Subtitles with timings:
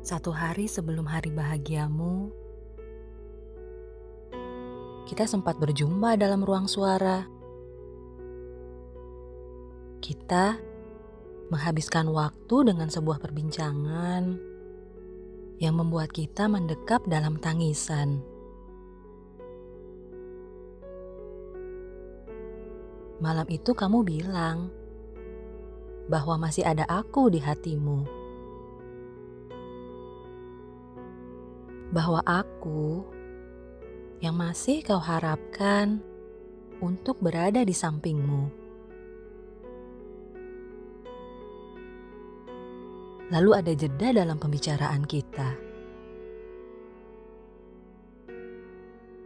[0.00, 2.32] Satu hari sebelum hari bahagiamu,
[5.04, 7.28] kita sempat berjumpa dalam ruang suara.
[10.00, 10.56] Kita
[11.52, 14.40] menghabiskan waktu dengan sebuah perbincangan
[15.60, 18.24] yang membuat kita mendekap dalam tangisan.
[23.20, 24.72] Malam itu kamu bilang
[26.08, 28.19] bahwa masih ada aku di hatimu.
[31.90, 33.02] Bahwa aku
[34.22, 35.98] yang masih kau harapkan
[36.78, 38.42] untuk berada di sampingmu.
[43.30, 45.70] Lalu ada jeda dalam pembicaraan kita.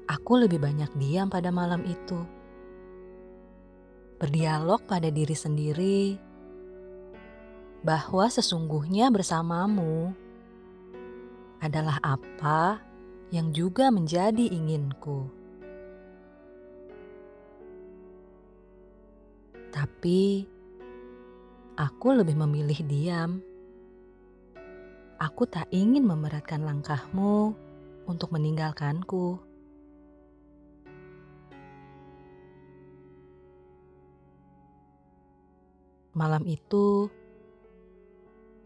[0.04, 2.20] Aku lebih banyak diam pada malam itu.
[4.20, 6.00] Berdialog pada diri sendiri
[7.84, 10.23] bahwa sesungguhnya bersamamu
[11.64, 12.76] adalah apa
[13.32, 15.32] yang juga menjadi inginku.
[19.72, 20.44] Tapi
[21.80, 23.40] aku lebih memilih diam.
[25.16, 27.56] Aku tak ingin memberatkan langkahmu
[28.04, 29.40] untuk meninggalkanku.
[36.14, 37.10] Malam itu,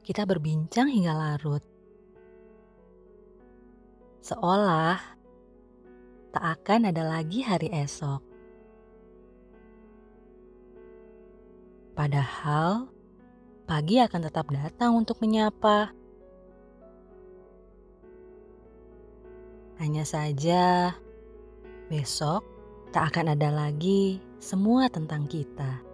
[0.05, 1.78] kita berbincang hingga larut
[4.29, 5.01] seolah
[6.37, 8.21] tak akan ada lagi hari esok.
[11.97, 12.93] Padahal
[13.65, 15.97] pagi akan tetap datang untuk menyapa.
[19.81, 20.93] Hanya saja
[21.89, 22.45] besok
[22.93, 25.88] tak akan ada lagi semua tentang kita.